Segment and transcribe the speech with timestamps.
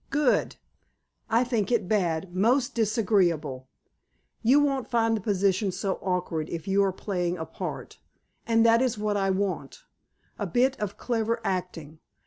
[0.09, 0.55] "Good!"
[1.29, 3.69] "I think it bad, most disagreeable."
[4.41, 7.99] "You won't find the position so awkward if you are playing a part.
[8.47, 11.99] And that is what I want—a bit of clever acting.